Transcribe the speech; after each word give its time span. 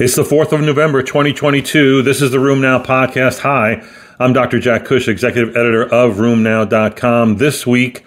It's 0.00 0.14
the 0.14 0.22
4th 0.22 0.52
of 0.52 0.60
November, 0.60 1.02
2022. 1.02 2.02
This 2.02 2.22
is 2.22 2.30
the 2.30 2.38
RheumNow 2.38 2.86
podcast. 2.86 3.40
Hi, 3.40 3.84
I'm 4.20 4.32
Dr. 4.32 4.60
Jack 4.60 4.84
Cush, 4.84 5.08
executive 5.08 5.56
editor 5.56 5.82
of 5.92 6.18
RheumNow.com. 6.18 7.38
This 7.38 7.66
week, 7.66 8.04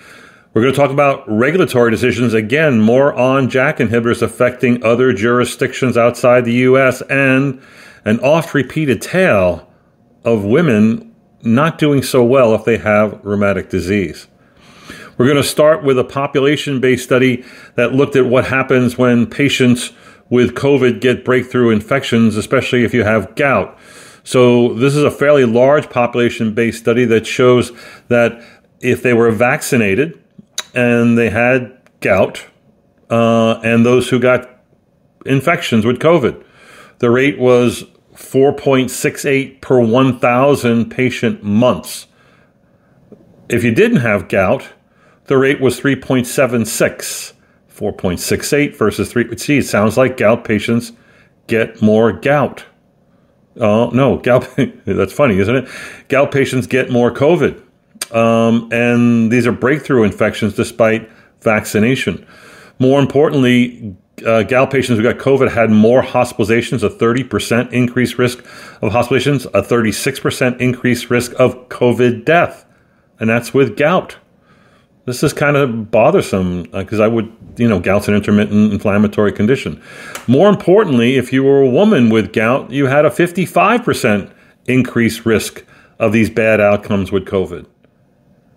we're 0.54 0.62
going 0.62 0.74
to 0.74 0.80
talk 0.80 0.92
about 0.92 1.30
regulatory 1.30 1.92
decisions. 1.92 2.34
Again, 2.34 2.80
more 2.80 3.14
on 3.14 3.50
JAK 3.50 3.80
inhibitors 3.80 4.22
affecting 4.22 4.82
other 4.86 5.12
jurisdictions 5.12 5.98
outside 5.98 6.46
the 6.46 6.54
U.S. 6.54 7.02
and 7.10 7.62
an 8.06 8.22
oft 8.22 8.54
repeated 8.54 9.02
tale 9.02 9.70
of 10.24 10.46
women 10.46 11.14
not 11.42 11.78
doing 11.78 12.04
so 12.04 12.24
well 12.24 12.56
if 12.56 12.64
they 12.64 12.78
have 12.78 13.20
rheumatic 13.22 13.70
disease. 13.70 14.30
We're 15.18 15.28
going 15.28 15.36
to 15.36 15.44
start 15.44 15.84
with 15.84 16.00
a 16.00 16.06
population 16.06 16.80
based 16.80 17.04
study 17.04 17.44
that 17.76 17.92
looked 17.92 18.16
at 18.16 18.28
what 18.28 18.46
happens 18.46 18.98
when 18.98 19.28
patients 19.28 19.92
with 20.32 20.56
COVID 20.56 21.02
get 21.02 21.24
breakthrough 21.24 21.70
infections, 21.70 22.36
especially 22.36 22.84
if 22.84 22.96
you 22.96 23.04
have 23.04 23.36
gout. 23.36 23.78
So, 24.24 24.74
this 24.74 24.96
is 24.96 25.04
a 25.04 25.12
fairly 25.12 25.46
large 25.46 25.90
population 25.90 26.54
based 26.54 26.80
study 26.80 27.06
that 27.06 27.28
shows 27.28 27.72
that 28.08 28.42
if 28.80 29.04
they 29.04 29.14
were 29.14 29.30
vaccinated 29.30 30.20
and 30.74 31.18
they 31.18 31.30
had 31.30 31.78
gout, 32.00 32.46
uh, 33.10 33.60
and 33.64 33.86
those 33.86 34.10
who 34.10 34.20
got 34.20 34.50
infections 35.26 35.86
with 35.86 36.00
COVID, 36.00 36.44
the 37.00 37.10
rate 37.10 37.38
was 37.38 37.84
4.68 38.16 39.60
per 39.60 39.80
1,000 39.80 40.90
patient 40.90 41.44
months. 41.44 42.08
If 43.50 43.64
you 43.64 43.74
didn't 43.74 43.98
have 43.98 44.30
gout, 44.30 44.70
the 45.26 45.38
rate 45.38 45.60
was 45.60 45.80
3.76 45.80 47.34
4.68 47.82 48.76
versus 48.76 49.12
3. 49.12 49.36
See, 49.38 49.58
it 49.58 49.66
sounds 49.66 49.98
like 49.98 50.16
gout 50.16 50.46
patients 50.46 50.92
get 51.48 51.82
more 51.82 52.14
gout. 52.14 52.64
Oh, 53.60 53.90
no, 53.90 54.18
gout, 54.18 54.48
that's 54.86 55.12
funny, 55.12 55.40
isn't 55.40 55.56
it? 55.56 55.70
Gout 56.08 56.32
patients 56.32 56.68
get 56.68 56.92
more 56.92 57.12
COVID. 57.12 57.62
Um, 58.16 58.70
and 58.72 59.32
these 59.32 59.48
are 59.48 59.52
breakthrough 59.52 60.04
infections 60.04 60.54
despite 60.54 61.10
vaccination. 61.42 62.26
More 62.78 63.00
importantly, 63.00 63.96
uh, 64.26 64.44
gout 64.44 64.70
patients 64.70 64.98
who 64.98 65.04
got 65.04 65.18
COVID 65.18 65.52
had 65.52 65.72
more 65.72 66.04
hospitalizations, 66.04 66.84
a 66.84 66.90
30% 66.90 67.74
increased 67.74 68.20
risk 68.20 68.40
of 68.82 68.92
hospitalizations, 68.92 69.46
a 69.48 69.64
36% 69.64 70.60
increased 70.60 71.10
risk 71.10 71.34
of 71.40 71.56
COVID 71.70 72.26
death. 72.26 72.66
And 73.20 73.30
that's 73.30 73.54
with 73.54 73.76
gout. 73.76 74.18
This 75.06 75.24
is 75.24 75.34
kind 75.34 75.58
of 75.58 75.90
bothersome 75.90 76.64
because 76.64 77.00
uh, 77.00 77.06
I 77.06 77.08
would, 77.08 77.32
you 77.58 77.68
know, 77.68 77.80
gout's 77.80 78.08
an 78.08 78.14
intermittent 78.14 78.72
inflammatory 78.72 79.32
condition. 79.32 79.82
More 80.28 80.48
importantly, 80.48 81.16
if 81.16 81.34
you 81.34 81.44
were 81.44 81.62
a 81.62 81.70
woman 81.70 82.10
with 82.10 82.34
gout, 82.34 82.70
you 82.70 82.86
had 82.86 83.06
a 83.06 83.10
55% 83.10 84.32
increased 84.68 85.26
risk 85.26 85.66
of 85.98 86.12
these 86.12 86.30
bad 86.30 86.62
outcomes 86.62 87.12
with 87.12 87.26
COVID. 87.26 87.66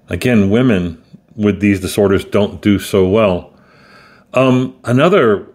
Again, 0.08 0.50
women 0.50 1.02
with 1.34 1.60
these 1.60 1.80
disorders 1.80 2.24
don't 2.24 2.60
do 2.60 2.78
so 2.78 3.08
well. 3.08 3.52
Um, 4.34 4.76
another 4.84 5.46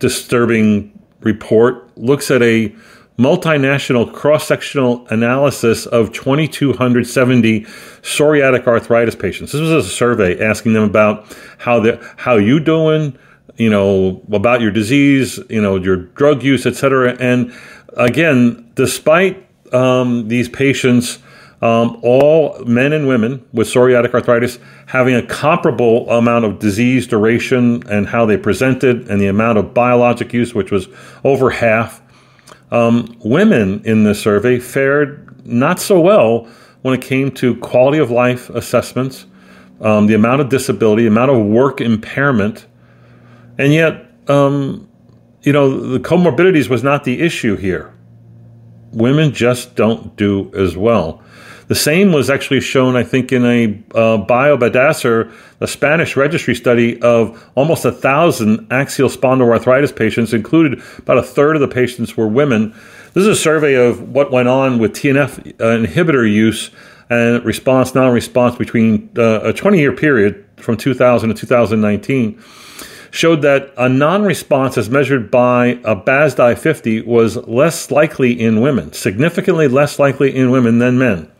disturbing 0.00 0.98
report 1.20 1.96
looks 1.96 2.30
at 2.30 2.42
a 2.42 2.74
multinational 3.18 4.12
cross 4.12 4.46
sectional 4.46 5.06
analysis 5.08 5.86
of 5.86 6.12
2,270 6.12 7.60
psoriatic 7.60 8.66
arthritis 8.66 9.14
patients. 9.14 9.52
This 9.52 9.60
was 9.60 9.70
a 9.70 9.88
survey 9.88 10.44
asking 10.44 10.72
them 10.72 10.82
about 10.82 11.26
how 11.58 11.80
they 11.80 11.98
how 12.16 12.36
you 12.36 12.58
doing, 12.58 13.16
you 13.56 13.70
know, 13.70 14.20
about 14.32 14.60
your 14.60 14.72
disease, 14.72 15.38
you 15.48 15.62
know, 15.62 15.76
your 15.76 15.96
drug 15.96 16.42
use, 16.42 16.66
etc. 16.66 17.16
And 17.20 17.54
again, 17.96 18.70
despite 18.74 19.46
um, 19.72 20.28
these 20.28 20.48
patients. 20.48 21.18
Um, 21.62 21.98
all 22.02 22.62
men 22.66 22.92
and 22.92 23.08
women 23.08 23.42
with 23.54 23.68
psoriatic 23.68 24.12
arthritis 24.12 24.58
having 24.84 25.14
a 25.14 25.22
comparable 25.22 26.10
amount 26.10 26.44
of 26.44 26.58
disease 26.58 27.06
duration 27.06 27.82
and 27.88 28.06
how 28.06 28.26
they 28.26 28.36
presented, 28.36 29.08
and 29.08 29.18
the 29.18 29.28
amount 29.28 29.56
of 29.56 29.72
biologic 29.72 30.34
use, 30.34 30.54
which 30.54 30.70
was 30.70 30.88
over 31.22 31.48
half, 31.48 32.02
um, 32.70 33.16
women 33.24 33.82
in 33.84 34.04
the 34.04 34.14
survey 34.14 34.58
fared 34.58 35.46
not 35.46 35.80
so 35.80 36.00
well 36.00 36.48
when 36.82 36.94
it 36.94 37.00
came 37.02 37.30
to 37.30 37.56
quality 37.56 37.98
of 37.98 38.10
life 38.10 38.50
assessments, 38.50 39.26
um, 39.80 40.06
the 40.06 40.14
amount 40.14 40.40
of 40.40 40.50
disability, 40.50 41.06
amount 41.06 41.30
of 41.30 41.44
work 41.46 41.80
impairment, 41.80 42.66
and 43.58 43.72
yet, 43.72 44.06
um, 44.28 44.86
you 45.42 45.52
know, 45.52 45.80
the 45.80 45.98
comorbidities 45.98 46.68
was 46.68 46.82
not 46.82 47.04
the 47.04 47.20
issue 47.20 47.56
here. 47.56 47.94
Women 48.92 49.32
just 49.32 49.74
don't 49.74 50.14
do 50.16 50.52
as 50.54 50.76
well. 50.76 51.22
The 51.66 51.74
same 51.74 52.12
was 52.12 52.28
actually 52.28 52.60
shown, 52.60 52.96
I 52.96 53.02
think, 53.02 53.32
in 53.32 53.44
a 53.44 53.64
uh, 53.94 54.24
BIOBADASER, 54.24 55.32
a 55.60 55.66
Spanish 55.66 56.16
registry 56.16 56.54
study 56.54 57.00
of 57.00 57.50
almost 57.54 57.84
a 57.84 57.92
thousand 57.92 58.66
axial 58.70 59.08
spondyloarthritis 59.08 59.94
patients, 59.96 60.32
included 60.32 60.82
about 60.98 61.18
a 61.18 61.22
third 61.22 61.56
of 61.56 61.60
the 61.60 61.68
patients 61.68 62.16
were 62.16 62.28
women. 62.28 62.74
This 63.14 63.22
is 63.22 63.28
a 63.28 63.36
survey 63.36 63.74
of 63.74 64.10
what 64.10 64.30
went 64.30 64.48
on 64.48 64.78
with 64.78 64.92
TNF 64.92 65.60
uh, 65.60 65.86
inhibitor 65.86 66.30
use 66.30 66.70
and 67.08 67.44
response, 67.44 67.94
non-response 67.94 68.56
between 68.56 69.10
uh, 69.16 69.40
a 69.40 69.52
20-year 69.52 69.92
period 69.92 70.44
from 70.56 70.76
2000 70.76 71.28
to 71.30 71.34
2019 71.34 72.42
showed 73.14 73.42
that 73.42 73.72
a 73.76 73.88
non-response 73.88 74.76
as 74.76 74.90
measured 74.90 75.30
by 75.30 75.66
a 75.84 75.94
BASDAI 75.94 76.58
50 76.58 77.02
was 77.02 77.36
less 77.46 77.92
likely 77.92 78.32
in 78.32 78.60
women, 78.60 78.92
significantly 78.92 79.68
less 79.68 80.00
likely 80.00 80.34
in 80.34 80.50
women 80.50 80.80
than 80.80 80.98
men. 80.98 81.30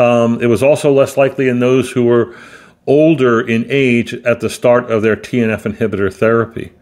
Um, 0.00 0.40
it 0.40 0.46
was 0.46 0.62
also 0.62 0.90
less 0.90 1.18
likely 1.18 1.48
in 1.48 1.60
those 1.60 1.90
who 1.90 2.04
were 2.04 2.34
older 2.86 3.46
in 3.46 3.66
age 3.68 4.14
at 4.14 4.40
the 4.40 4.48
start 4.48 4.90
of 4.90 5.02
their 5.02 5.14
TNF 5.14 5.70
inhibitor 5.70 6.12
therapy. 6.12 6.72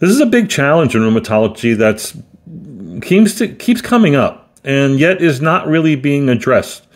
This 0.00 0.10
is 0.10 0.20
a 0.20 0.26
big 0.26 0.50
challenge 0.50 0.94
in 0.94 1.00
rheumatology 1.00 1.74
that 1.78 3.02
keeps, 3.02 3.36
to, 3.36 3.48
keeps 3.48 3.80
coming 3.80 4.14
up 4.14 4.50
and 4.64 5.00
yet 5.00 5.22
is 5.22 5.40
not 5.40 5.66
really 5.66 5.96
being 5.96 6.28
addressed. 6.28 6.86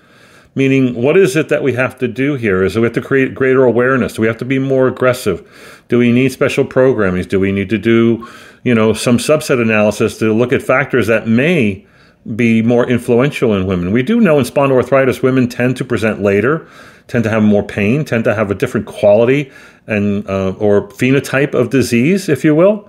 Meaning, 0.55 0.94
what 0.94 1.16
is 1.16 1.34
it 1.37 1.49
that 1.49 1.62
we 1.62 1.72
have 1.72 1.99
to 2.00 2.06
do 2.06 2.34
here? 2.34 2.62
Is 2.62 2.77
we 2.77 2.82
have 2.82 2.93
to 2.93 3.00
create 3.00 3.34
greater 3.34 3.65
awareness? 3.65 4.12
Do 4.12 4.21
we 4.21 4.28
have 4.28 4.37
to 4.38 4.44
be 4.44 4.59
more 4.59 4.87
aggressive? 4.87 5.82
Do 5.88 5.97
we 5.97 6.12
need 6.12 6.32
special 6.32 6.66
programming? 6.66 7.25
Do 7.25 7.41
we 7.41 7.50
need 7.50 7.71
to 7.71 7.78
do, 7.78 8.28
you 8.62 8.75
know, 8.75 8.93
some 8.93 9.16
subset 9.16 9.62
analysis 9.62 10.19
to 10.19 10.34
look 10.34 10.53
at 10.53 10.61
factors 10.61 11.06
that 11.06 11.27
may 11.27 11.87
be 12.37 12.62
more 12.62 12.88
influential 12.88 13.55
in 13.55 13.66
women. 13.66 13.93
We 13.93 14.03
do 14.03 14.21
know 14.21 14.38
in 14.38 14.44
spondyloarthritis, 14.44 15.22
women 15.22 15.49
tend 15.49 15.77
to 15.78 15.84
present 15.84 16.22
later, 16.22 16.69
tend 17.09 17.25
to 17.25 17.31
have 17.31 17.43
more 17.43 17.62
pain, 17.62 18.05
tend 18.05 18.25
to 18.25 18.34
have 18.34 18.50
a 18.50 18.55
different 18.55 18.87
quality 18.87 19.50
and 19.87 20.28
uh, 20.28 20.53
or 20.53 20.88
phenotype 20.88 21.55
of 21.55 21.71
disease, 21.71 22.28
if 22.28 22.44
you 22.44 22.55
will. 22.55 22.88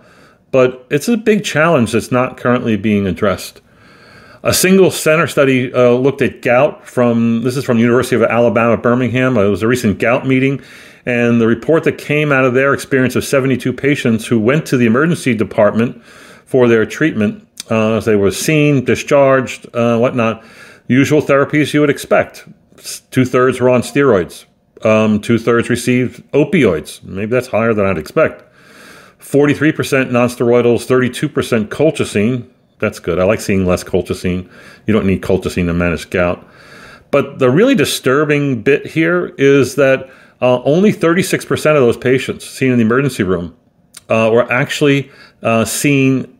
But 0.51 0.85
it's 0.91 1.07
a 1.07 1.17
big 1.17 1.43
challenge 1.43 1.93
that's 1.93 2.11
not 2.11 2.37
currently 2.37 2.77
being 2.77 3.07
addressed. 3.07 3.61
A 4.43 4.53
single 4.53 4.91
center 4.91 5.25
study 5.25 5.73
uh, 5.73 5.91
looked 5.91 6.21
at 6.21 6.41
gout 6.41 6.85
from 6.85 7.41
this 7.43 7.57
is 7.57 7.63
from 7.63 7.79
University 7.79 8.15
of 8.15 8.23
Alabama 8.23 8.77
Birmingham. 8.77 9.37
It 9.37 9.47
was 9.47 9.63
a 9.63 9.67
recent 9.67 9.99
gout 9.99 10.27
meeting, 10.27 10.61
and 11.05 11.41
the 11.41 11.47
report 11.47 11.85
that 11.85 11.97
came 11.97 12.31
out 12.31 12.43
of 12.43 12.53
their 12.53 12.73
experience 12.73 13.15
of 13.15 13.23
72 13.23 13.71
patients 13.73 14.27
who 14.27 14.39
went 14.39 14.65
to 14.67 14.77
the 14.77 14.85
emergency 14.85 15.33
department 15.33 16.03
for 16.45 16.67
their 16.67 16.85
treatment 16.85 17.47
uh, 17.69 17.97
as 17.97 18.05
they 18.05 18.15
were 18.15 18.31
seen, 18.31 18.85
discharged, 18.85 19.67
uh, 19.75 19.97
whatnot. 19.97 20.43
Usual 20.87 21.21
therapies 21.21 21.73
you 21.73 21.81
would 21.81 21.89
expect. 21.89 22.47
Two 23.11 23.25
thirds 23.25 23.59
were 23.59 23.69
on 23.69 23.81
steroids. 23.81 24.45
Um, 24.83 25.21
Two 25.21 25.37
thirds 25.37 25.69
received 25.69 26.29
opioids. 26.31 27.01
Maybe 27.03 27.31
that's 27.31 27.47
higher 27.47 27.73
than 27.73 27.85
I'd 27.85 27.97
expect. 27.97 28.43
43% 29.19 30.09
nonsteroidals, 30.09 30.85
32% 30.85 31.67
colchicine. 31.67 32.49
That's 32.79 32.99
good. 32.99 33.19
I 33.19 33.23
like 33.23 33.39
seeing 33.39 33.65
less 33.65 33.83
colchicine. 33.83 34.49
You 34.85 34.93
don't 34.93 35.05
need 35.05 35.21
colchicine 35.21 35.67
to 35.67 35.73
manage 35.73 36.09
gout. 36.09 36.45
But 37.11 37.39
the 37.39 37.49
really 37.49 37.75
disturbing 37.75 38.63
bit 38.63 38.85
here 38.85 39.27
is 39.37 39.75
that 39.75 40.09
uh, 40.41 40.61
only 40.63 40.91
36% 40.91 41.51
of 41.51 41.81
those 41.81 41.95
patients 41.95 42.45
seen 42.45 42.71
in 42.71 42.77
the 42.77 42.83
emergency 42.83 43.23
room 43.23 43.55
uh, 44.09 44.29
were 44.33 44.51
actually 44.51 45.09
uh, 45.41 45.63
seen 45.63 46.32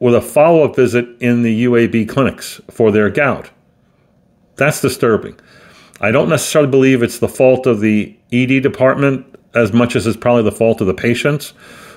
with 0.00 0.14
a 0.14 0.20
follow 0.20 0.64
up 0.64 0.76
visit 0.76 1.06
in 1.20 1.42
the 1.42 1.64
UAB 1.64 2.08
clinics 2.08 2.60
for 2.70 2.90
their 2.90 3.10
gout. 3.10 3.50
That's 4.56 4.80
disturbing. 4.80 5.38
I 6.00 6.10
don't 6.10 6.28
necessarily 6.28 6.70
believe 6.70 7.02
it's 7.02 7.18
the 7.18 7.28
fault 7.28 7.66
of 7.66 7.80
the 7.80 8.16
ED 8.32 8.62
department 8.62 9.26
as 9.54 9.72
much 9.72 9.96
as 9.96 10.06
it's 10.06 10.16
probably 10.16 10.44
the 10.44 10.52
fault 10.52 10.80
of 10.80 10.86
the 10.86 10.94
patients, 10.94 11.52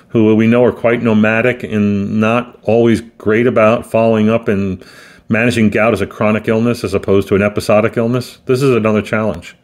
who 0.08 0.34
we 0.34 0.46
know 0.46 0.64
are 0.64 0.72
quite 0.72 1.02
nomadic 1.02 1.62
and 1.62 2.20
not 2.20 2.58
always 2.64 3.00
great 3.18 3.46
about 3.46 3.86
following 3.86 4.28
up 4.28 4.48
and 4.48 4.84
managing 5.28 5.70
gout 5.70 5.92
as 5.92 6.00
a 6.00 6.06
chronic 6.06 6.48
illness 6.48 6.84
as 6.84 6.94
opposed 6.94 7.28
to 7.28 7.34
an 7.34 7.42
episodic 7.42 7.96
illness. 7.96 8.38
This 8.46 8.62
is 8.62 8.74
another 8.74 9.02
challenge. 9.02 9.56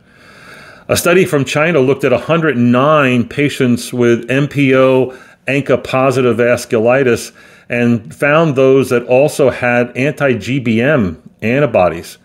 A 0.88 0.96
study 0.96 1.26
from 1.26 1.44
China 1.44 1.80
looked 1.80 2.04
at 2.04 2.12
109 2.12 3.28
patients 3.28 3.92
with 3.92 4.26
MPO 4.28 5.18
ANCA 5.46 5.84
positive 5.84 6.38
vasculitis 6.38 7.32
and 7.68 8.14
found 8.14 8.56
those 8.56 8.90
that 8.90 9.04
also 9.04 9.50
had 9.50 9.96
anti 9.96 10.34
GBM 10.34 11.20
antibodies. 11.42 12.18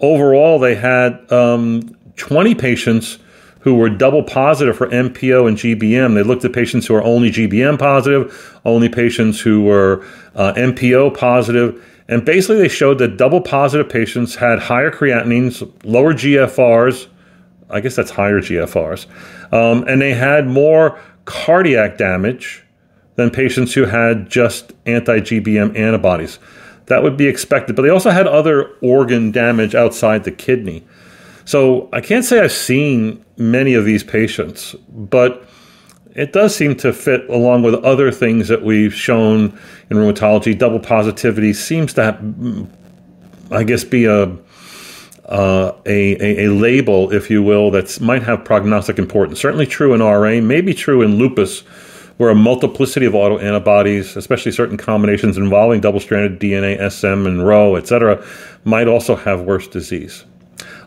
Overall, 0.00 0.58
they 0.58 0.74
had 0.74 1.30
um, 1.32 1.96
20 2.16 2.54
patients 2.54 3.18
who 3.60 3.76
were 3.76 3.88
double 3.88 4.24
positive 4.24 4.76
for 4.76 4.88
MPO 4.88 5.46
and 5.46 5.56
GBM. 5.56 6.14
They 6.14 6.24
looked 6.24 6.44
at 6.44 6.52
patients 6.52 6.86
who 6.86 6.94
are 6.94 7.02
only 7.02 7.30
GBM 7.30 7.78
positive, 7.78 8.60
only 8.64 8.88
patients 8.88 9.40
who 9.40 9.62
were 9.62 10.04
uh, 10.34 10.52
MPO 10.54 11.16
positive, 11.16 11.82
and 12.08 12.24
basically 12.24 12.58
they 12.58 12.68
showed 12.68 12.98
that 12.98 13.16
double 13.16 13.40
positive 13.40 13.88
patients 13.88 14.34
had 14.34 14.58
higher 14.58 14.90
creatinines, 14.90 15.62
lower 15.84 16.12
GFRs. 16.12 17.06
I 17.70 17.80
guess 17.80 17.94
that's 17.94 18.10
higher 18.10 18.40
GFRs, 18.40 19.06
um, 19.52 19.84
and 19.88 20.02
they 20.02 20.12
had 20.12 20.48
more 20.48 21.00
cardiac 21.24 21.96
damage 21.96 22.61
than 23.16 23.30
patients 23.30 23.74
who 23.74 23.84
had 23.84 24.28
just 24.28 24.72
anti 24.86 25.20
GBM 25.20 25.76
antibodies. 25.76 26.38
That 26.86 27.02
would 27.02 27.16
be 27.16 27.26
expected, 27.26 27.76
but 27.76 27.82
they 27.82 27.90
also 27.90 28.10
had 28.10 28.26
other 28.26 28.70
organ 28.80 29.30
damage 29.30 29.74
outside 29.74 30.24
the 30.24 30.32
kidney. 30.32 30.84
So 31.44 31.88
I 31.92 32.00
can't 32.00 32.24
say 32.24 32.40
I've 32.40 32.52
seen 32.52 33.24
many 33.36 33.74
of 33.74 33.84
these 33.84 34.04
patients, 34.04 34.74
but 34.88 35.48
it 36.14 36.32
does 36.32 36.54
seem 36.54 36.76
to 36.76 36.92
fit 36.92 37.28
along 37.28 37.62
with 37.62 37.74
other 37.76 38.10
things 38.10 38.48
that 38.48 38.62
we've 38.62 38.94
shown 38.94 39.58
in 39.90 39.96
rheumatology. 39.96 40.56
Double 40.56 40.78
positivity 40.78 41.52
seems 41.52 41.94
to, 41.94 42.04
have, 42.04 42.68
I 43.50 43.64
guess, 43.64 43.84
be 43.84 44.04
a, 44.04 44.24
uh, 45.24 45.72
a, 45.86 46.16
a, 46.20 46.46
a, 46.46 46.50
label, 46.50 47.12
if 47.12 47.30
you 47.30 47.42
will, 47.42 47.70
that 47.70 48.00
might 48.00 48.22
have 48.22 48.44
prognostic 48.44 48.98
importance. 48.98 49.40
Certainly 49.40 49.66
true 49.66 49.94
in 49.94 50.00
RA, 50.00 50.40
maybe 50.40 50.74
true 50.74 51.00
in 51.00 51.16
lupus, 51.16 51.62
where 52.16 52.30
a 52.30 52.34
multiplicity 52.34 53.06
of 53.06 53.12
autoantibodies, 53.14 54.16
especially 54.16 54.52
certain 54.52 54.76
combinations 54.76 55.36
involving 55.36 55.80
double-stranded 55.80 56.40
DNA, 56.40 56.90
SM, 56.90 57.26
and 57.26 57.46
Ro, 57.46 57.76
et 57.76 57.86
cetera, 57.86 58.24
might 58.64 58.88
also 58.88 59.16
have 59.16 59.42
worse 59.42 59.66
disease. 59.66 60.24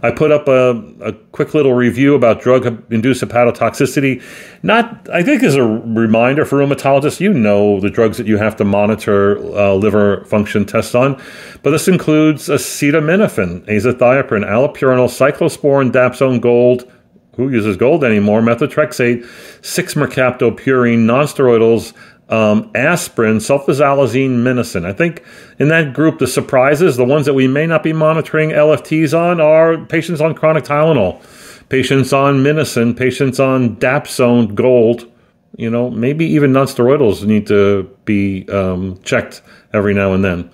I 0.02 0.12
put 0.12 0.32
up 0.32 0.48
a, 0.48 0.72
a 1.02 1.14
quick 1.32 1.54
little 1.54 1.74
review 1.74 2.16
about 2.16 2.42
drug-induced 2.42 3.24
hepatotoxicity. 3.24 4.22
Not, 4.62 5.10
I 5.12 5.24
think, 5.24 5.42
as 5.44 5.56
a 5.56 5.64
reminder 5.64 6.46
for 6.46 6.60
rheumatologists, 6.60 7.20
you 7.20 7.34
know 7.34 7.80
the 7.80 7.90
drugs 7.90 8.18
that 8.18 8.28
you 8.28 8.38
have 8.38 8.56
to 8.58 8.66
monitor 8.66 9.38
uh, 9.58 9.74
liver 9.74 10.24
function 10.26 10.66
tests 10.66 10.96
on, 10.96 11.22
but 11.64 11.72
this 11.72 11.88
includes 11.88 12.50
acetaminophen, 12.50 13.66
azathioprine, 13.66 14.46
allopurinol, 14.46 15.10
cyclosporin, 15.10 15.92
dapsone, 15.92 16.40
gold. 16.40 16.92
Who 17.36 17.50
uses 17.50 17.78
gold 17.78 18.04
anymore? 18.04 18.42
Methotrexate, 18.42 19.24
6-mercaptopurine, 19.62 21.06
nonsteroidals, 21.06 21.94
um, 22.30 22.72
aspirin, 22.74 23.38
sulfasalazine, 23.38 24.38
Minocin. 24.38 24.86
I 24.86 24.94
think 24.94 25.24
in 25.60 25.68
that 25.70 25.94
group, 25.94 26.20
the 26.20 26.28
surprises, 26.28 26.98
the 26.98 27.06
ones 27.06 27.26
that 27.26 27.34
we 27.34 27.48
may 27.48 27.68
not 27.68 27.84
be 27.84 27.94
monitoring 27.94 28.50
LFTs 28.50 29.18
on, 29.18 29.40
are 29.40 29.78
patients 29.86 30.22
on 30.22 30.34
chronic 30.34 30.64
Tylenol, 30.64 31.22
patients 31.70 32.14
on 32.14 32.44
Minocin, 32.44 32.98
patients 32.98 33.40
on 33.40 33.76
Dapsone 33.78 34.56
Gold. 34.56 35.12
You 35.58 35.70
know, 35.70 35.90
maybe 35.90 36.26
even 36.26 36.52
nonsteroidals 36.52 37.24
need 37.24 37.48
to 37.48 37.90
be 38.04 38.48
um, 38.50 39.00
checked 39.04 39.42
every 39.74 39.94
now 39.94 40.14
and 40.14 40.24
then. 40.24 40.50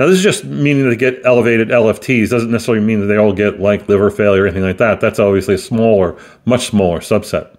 Now, 0.00 0.06
this 0.06 0.16
is 0.16 0.22
just 0.22 0.46
meaning 0.46 0.88
they 0.88 0.96
get 0.96 1.20
elevated 1.26 1.68
LFTs. 1.68 2.30
Doesn't 2.30 2.50
necessarily 2.50 2.82
mean 2.82 3.00
that 3.00 3.06
they 3.06 3.18
all 3.18 3.34
get 3.34 3.60
like 3.60 3.86
liver 3.86 4.10
failure 4.10 4.44
or 4.44 4.46
anything 4.46 4.62
like 4.62 4.78
that. 4.78 4.98
That's 4.98 5.18
obviously 5.18 5.56
a 5.56 5.58
smaller, 5.58 6.18
much 6.46 6.68
smaller 6.68 7.00
subset. 7.00 7.54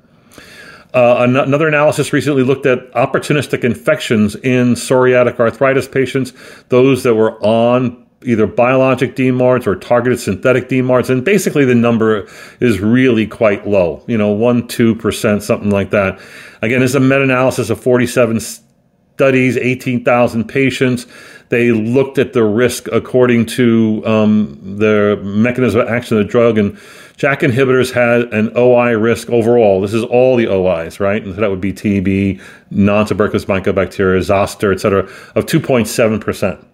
Uh, 0.92 1.18
another 1.20 1.68
analysis 1.68 2.12
recently 2.12 2.42
looked 2.42 2.66
at 2.66 2.92
opportunistic 2.94 3.64
infections 3.64 4.36
in 4.38 4.74
psoriatic 4.74 5.40
arthritis 5.40 5.88
patients, 5.88 6.34
those 6.70 7.04
that 7.04 7.14
were 7.14 7.40
on 7.46 8.08
either 8.24 8.48
biologic 8.48 9.16
DMARDs 9.16 9.68
or 9.68 9.76
targeted 9.76 10.20
synthetic 10.20 10.68
DMARDs. 10.68 11.12
And 11.12 11.24
basically, 11.24 11.64
the 11.64 11.76
number 11.76 12.28
is 12.60 12.80
really 12.80 13.28
quite 13.28 13.68
low, 13.68 14.04
you 14.08 14.18
know, 14.18 14.36
1%, 14.36 14.64
2%, 14.64 15.42
something 15.44 15.70
like 15.70 15.92
that. 15.92 16.20
Again, 16.64 16.80
this 16.80 16.90
is 16.90 16.96
a 16.96 17.00
meta 17.00 17.22
analysis 17.22 17.70
of 17.70 17.80
47 17.80 18.40
studies, 18.40 19.58
18,000 19.58 20.46
patients. 20.46 21.06
They 21.52 21.72
looked 21.74 22.18
at 22.18 22.32
the 22.32 22.46
risk 22.46 22.88
according 22.94 23.48
to 23.58 24.02
um, 24.06 24.78
the 24.78 25.20
mechanism 25.22 25.82
of 25.82 25.90
action 25.90 26.18
of 26.18 26.26
the 26.26 26.32
drug 26.32 26.58
and 26.58 26.78
JAK 27.18 27.42
inhibitors 27.42 27.92
had 27.92 28.34
an 28.34 28.54
OI 28.56 28.98
risk 28.98 29.30
overall. 29.30 29.82
This 29.82 29.94
is 29.94 30.06
all 30.06 30.38
the 30.38 30.48
OIs, 30.48 31.02
right? 31.02 31.22
And 31.22 31.36
so 31.36 31.42
that 31.42 31.50
would 31.50 31.60
be 31.60 31.74
TB, 31.74 32.40
non-tuberculous 32.72 33.44
mycobacteria, 33.46 34.24
zoster, 34.24 34.72
et 34.72 34.80
cetera, 34.80 35.02
of 35.36 35.46
2.7%. 35.46 36.66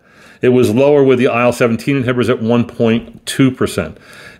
It 0.43 0.49
was 0.49 0.71
lower 0.71 1.03
with 1.03 1.17
the 1.17 1.25
IL-17 1.25 2.03
inhibitors 2.03 2.29
at 2.29 2.39
1.2%, 2.39 3.97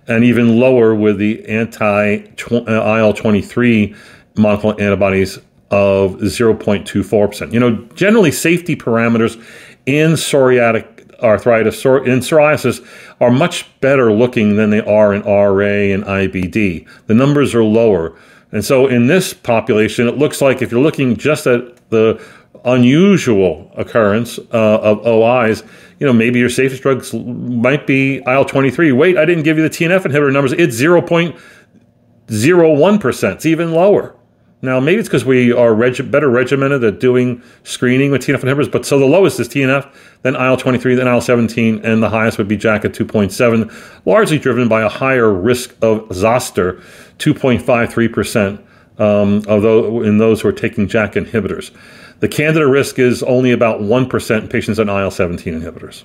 and 0.08 0.24
even 0.24 0.60
lower 0.60 0.94
with 0.94 1.18
the 1.18 1.44
anti-IL-23 1.50 3.96
monoclonal 4.36 4.80
antibodies 4.80 5.40
of 5.70 6.16
0.24%. 6.20 7.52
You 7.52 7.60
know, 7.60 7.76
generally 7.96 8.32
safety 8.32 8.76
parameters 8.76 9.42
in 9.88 10.12
psoriatic 10.12 10.98
arthritis 11.24 11.84
in 11.84 12.20
psoriasis 12.20 12.88
are 13.20 13.32
much 13.32 13.66
better 13.82 14.12
looking 14.12 14.56
than 14.56 14.70
they 14.70 14.82
are 14.82 15.14
in 15.14 15.24
RA 15.24 15.94
and 15.94 16.04
IBD. 16.04 16.88
The 17.08 17.16
numbers 17.16 17.56
are 17.56 17.64
lower. 17.64 18.16
And 18.52 18.64
so 18.64 18.88
in 18.88 19.08
this 19.08 19.34
population, 19.34 20.08
it 20.08 20.18
looks 20.18 20.42
like 20.42 20.62
if 20.62 20.72
you're 20.72 20.82
looking 20.82 21.18
just 21.18 21.48
at 21.48 21.90
the 21.90 22.24
unusual 22.66 23.72
occurrence 23.76 24.38
uh, 24.38 24.80
of 24.82 25.06
OIs, 25.06 25.64
you 26.00 26.06
know, 26.06 26.14
maybe 26.14 26.40
your 26.40 26.50
safest 26.50 26.84
drugs 26.84 27.14
might 27.14 27.88
be 27.88 28.22
IL 28.28 28.46
23. 28.46 28.92
Wait, 28.92 29.18
I 29.18 29.26
didn't 29.26 29.44
give 29.44 29.58
you 29.58 29.64
the 29.64 29.70
TNF 29.70 30.04
inhibitor 30.04 30.32
numbers. 30.32 30.54
It's 30.54 30.80
0.01%. 30.80 33.34
It's 33.34 33.46
even 33.46 33.72
lower. 33.72 34.17
Now, 34.62 34.80
maybe 34.80 35.00
it's 35.00 35.08
because 35.08 35.24
we 35.24 35.52
are 35.52 35.74
reg- 35.74 36.10
better 36.10 36.30
regimented 36.30 36.84
at 36.84 37.00
doing 37.00 37.44
screening 37.64 38.10
with 38.10 38.24
TNF 38.24 38.40
inhibitors, 38.40 38.72
but 38.72 38.88
so 38.88 38.98
the 38.98 39.06
lowest 39.06 39.40
is 39.40 39.48
TNF, 39.48 39.88
then 40.24 40.36
IL 40.36 40.58
23, 40.58 40.96
then 40.96 41.08
IL 41.08 41.22
17, 41.22 41.86
and 41.86 42.02
the 42.02 42.10
highest 42.10 42.40
would 42.40 42.48
be 42.48 42.58
JAK 42.58 42.86
at 42.86 42.94
2.7, 42.94 44.02
largely 44.06 44.40
driven 44.40 44.68
by 44.68 44.82
a 44.82 44.90
higher 44.90 45.32
risk 45.32 45.76
of 45.84 46.08
zoster, 46.12 46.82
2.53% 47.20 48.60
um, 49.00 49.44
of 49.48 49.62
those, 49.62 50.08
in 50.08 50.18
those 50.18 50.42
who 50.42 50.48
are 50.48 50.54
taking 50.54 50.88
JAK 50.88 51.14
inhibitors. 51.14 51.72
The 52.20 52.28
candida 52.28 52.66
risk 52.66 52.98
is 52.98 53.22
only 53.24 53.52
about 53.52 53.82
1% 53.82 54.42
in 54.42 54.48
patients 54.48 54.80
on 54.80 54.90
IL 54.90 55.12
17 55.12 55.62
inhibitors. 55.62 56.04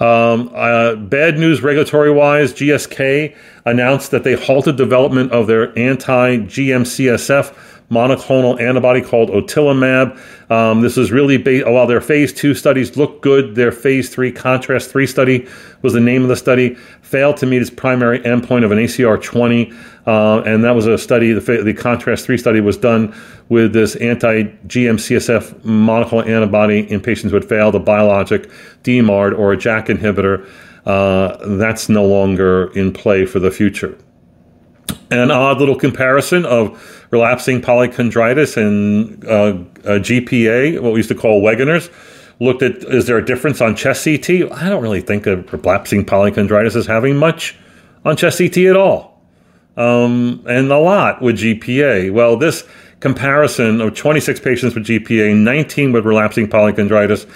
Um, 0.00 0.50
uh, 0.54 0.96
bad 0.96 1.38
news 1.38 1.62
regulatory 1.62 2.10
wise, 2.10 2.52
GSK 2.52 3.34
announced 3.64 4.10
that 4.10 4.24
they 4.24 4.34
halted 4.34 4.76
development 4.76 5.32
of 5.32 5.46
their 5.46 5.76
anti 5.78 6.36
GM-CSF 6.38 7.54
monoclonal 7.90 8.60
antibody 8.60 9.00
called 9.00 9.30
otilimab. 9.30 10.20
Um, 10.50 10.82
this 10.82 10.98
is 10.98 11.12
really 11.12 11.38
based, 11.38 11.66
while 11.66 11.86
their 11.86 12.00
phase 12.00 12.32
two 12.32 12.54
studies 12.54 12.96
look 12.96 13.22
good, 13.22 13.54
their 13.54 13.72
phase 13.72 14.08
three 14.08 14.32
contrast 14.32 14.90
three 14.90 15.06
study 15.06 15.46
was 15.82 15.92
the 15.92 16.00
name 16.00 16.22
of 16.22 16.28
the 16.28 16.36
study, 16.36 16.76
failed 17.06 17.36
to 17.36 17.46
meet 17.46 17.62
its 17.62 17.70
primary 17.70 18.18
endpoint 18.20 18.64
of 18.64 18.72
an 18.72 18.78
ACR 18.78 19.22
20. 19.22 19.72
Uh, 20.06 20.42
and 20.42 20.64
that 20.64 20.72
was 20.72 20.86
a 20.86 20.98
study, 20.98 21.32
the, 21.32 21.62
the 21.62 21.72
contrast 21.72 22.26
three 22.26 22.36
study 22.36 22.60
was 22.60 22.76
done 22.76 23.14
with 23.48 23.72
this 23.72 23.94
anti 23.96 24.42
GM-CSF 24.42 25.60
monoclonal 25.60 26.26
antibody 26.26 26.80
in 26.90 27.00
patients 27.00 27.30
who 27.30 27.36
had 27.36 27.48
failed 27.48 27.76
a 27.76 27.78
biologic 27.78 28.50
DMARD 28.82 29.38
or 29.38 29.52
a 29.52 29.56
JAK 29.56 29.86
inhibitor. 29.86 30.48
Uh, 30.84 31.36
that's 31.56 31.88
no 31.88 32.04
longer 32.04 32.72
in 32.72 32.92
play 32.92 33.24
for 33.24 33.38
the 33.38 33.52
future. 33.52 33.96
An 35.12 35.30
odd 35.30 35.58
little 35.60 35.76
comparison 35.76 36.44
of 36.44 37.06
relapsing 37.12 37.60
polychondritis 37.60 38.56
and 38.56 39.24
uh, 39.24 39.52
GPA, 40.00 40.80
what 40.80 40.92
we 40.92 40.98
used 40.98 41.08
to 41.08 41.14
call 41.14 41.40
Wegener's. 41.40 41.88
Looked 42.38 42.62
at 42.62 42.76
is 42.84 43.06
there 43.06 43.16
a 43.16 43.24
difference 43.24 43.60
on 43.60 43.74
chest 43.74 44.04
CT? 44.04 44.52
I 44.52 44.68
don't 44.68 44.82
really 44.82 45.00
think 45.00 45.26
of 45.26 45.50
relapsing 45.52 46.04
polychondritis 46.04 46.76
as 46.76 46.86
having 46.86 47.16
much 47.16 47.56
on 48.04 48.16
chest 48.16 48.38
CT 48.38 48.58
at 48.58 48.76
all, 48.76 49.20
um, 49.76 50.44
and 50.46 50.70
a 50.70 50.78
lot 50.78 51.22
with 51.22 51.38
GPA. 51.38 52.12
Well, 52.12 52.36
this 52.36 52.64
comparison 53.00 53.80
of 53.80 53.94
26 53.94 54.40
patients 54.40 54.74
with 54.74 54.84
GPA, 54.84 55.34
19 55.34 55.92
with 55.92 56.04
relapsing 56.04 56.46
polychondritis, 56.46 57.26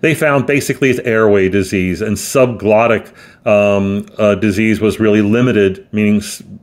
they 0.00 0.14
found 0.14 0.46
basically 0.46 0.90
it's 0.90 1.00
airway 1.00 1.48
disease 1.48 2.00
and 2.00 2.16
subglottic 2.16 3.12
um, 3.46 4.06
uh, 4.18 4.34
disease 4.34 4.80
was 4.80 5.00
really 5.00 5.22
limited, 5.22 5.86
meaning 5.92 6.22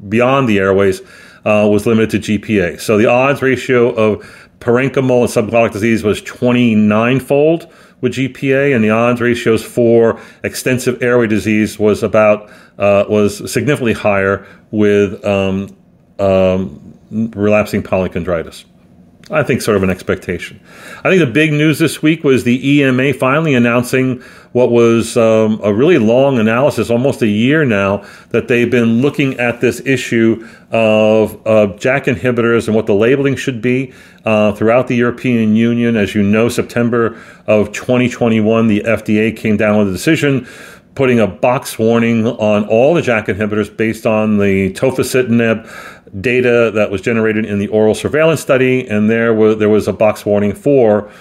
beyond 0.10 0.50
the 0.50 0.60
airways, 0.60 1.02
uh, 1.46 1.68
was 1.72 1.86
limited 1.86 2.24
to 2.24 2.40
GPA. 2.40 2.80
So 2.80 2.98
the 2.98 3.06
odds 3.08 3.42
ratio 3.42 3.90
of 3.94 4.20
parenchymal 4.60 5.22
and 5.22 5.50
subglottic 5.50 5.72
disease 5.72 6.04
was 6.04 6.22
29 6.22 7.20
fold 7.20 7.72
with 8.02 8.14
GPA, 8.14 8.76
and 8.76 8.84
the 8.84 8.90
odds 8.90 9.22
ratios 9.22 9.64
for 9.64 10.20
extensive 10.44 11.02
airway 11.02 11.28
disease 11.28 11.80
was 11.80 12.04
about 12.04 12.50
uh, 12.78 13.06
was 13.10 13.52
significantly 13.52 13.94
higher 13.94 14.46
with 14.72 15.24
um, 15.26 15.76
um, 16.20 16.94
relapsing 17.12 17.82
polychondritis. 17.82 18.66
I 19.30 19.44
think 19.44 19.62
sort 19.62 19.76
of 19.76 19.84
an 19.84 19.90
expectation. 19.90 20.60
I 21.04 21.10
think 21.10 21.20
the 21.20 21.32
big 21.32 21.52
news 21.52 21.80
this 21.80 22.02
week 22.02 22.24
was 22.24 22.46
the 22.46 22.80
EMA 22.80 23.14
finally 23.14 23.56
announcing 23.56 24.22
what 24.54 24.72
was 24.72 25.18
um, 25.18 25.60
a 25.62 25.74
really 25.74 25.98
long 25.98 26.40
analysis, 26.40 26.90
almost 26.90 27.22
a 27.22 27.28
year 27.28 27.66
now, 27.66 28.06
that 28.30 28.48
they've 28.48 28.72
been 28.72 29.02
looking 29.02 29.38
at 29.38 29.60
this 29.60 29.82
issue 29.86 30.48
of 30.72 31.36
uh, 31.46 31.68
JAK 31.78 32.06
inhibitors 32.06 32.68
and 32.68 32.76
what 32.76 32.86
the 32.86 32.94
labeling 32.94 33.36
should 33.36 33.62
be 33.62 33.94
uh, 34.24 34.54
throughout 34.54 34.88
the 34.88 34.96
European 34.96 35.58
Union. 35.58 35.98
As 35.98 36.16
you 36.16 36.24
know, 36.24 36.48
September 36.48 37.22
of 37.48 37.74
2021, 37.74 38.68
the 38.68 38.80
FDA 38.82 39.36
came 39.36 39.58
down 39.58 39.78
with 39.78 39.90
a 39.90 39.92
decision 39.92 40.48
putting 40.96 41.20
a 41.20 41.28
box 41.28 41.78
warning 41.78 42.26
on 42.26 42.66
all 42.66 42.96
the 42.96 43.02
JAK 43.02 43.28
inhibitors 43.28 43.76
based 43.76 44.08
on 44.08 44.40
the 44.40 44.74
tofacitinib 44.74 45.70
data 46.22 46.72
that 46.74 46.92
was 46.92 47.02
generated 47.02 47.46
in 47.46 47.60
the 47.60 47.68
oral 47.68 47.96
surveillance 47.96 48.42
study, 48.42 48.88
and 48.88 49.10
there 49.10 49.34
was 49.34 49.58
there 49.58 49.70
was 49.70 49.88
a 49.88 49.94
box 49.94 50.26
warning 50.26 50.54
for, 50.54 51.12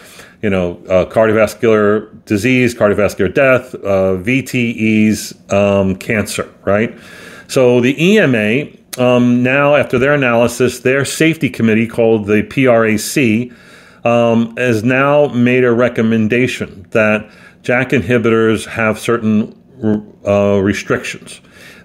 you 0.43 0.51
know, 0.51 0.81
uh, 0.89 1.05
cardiovascular 1.07 2.25
disease, 2.25 2.75
cardiovascular 2.75 3.33
death, 3.33 3.75
uh, 3.77 4.17
VTEs, 4.17 5.53
um, 5.53 5.97
cancer, 5.97 6.53
right? 6.65 6.97
So 7.49 7.81
the 7.81 7.95
EMA 8.03 8.67
um, 8.99 9.43
now, 9.43 9.75
after 9.75 9.99
their 9.99 10.15
analysis, 10.15 10.81
their 10.81 11.05
safety 11.05 11.51
committee 11.51 11.87
called 11.87 12.27
the 12.27 12.43
PRAC 12.43 13.53
um, 14.07 14.57
has 14.57 14.83
now 14.83 15.27
made 15.29 15.65
a 15.65 15.73
recommendation 15.73 16.87
that 16.91 17.29
JAK 17.63 17.91
inhibitors 17.91 18.65
have 18.67 18.99
certain 18.99 19.55
uh, 20.27 20.59
restrictions. 20.63 21.41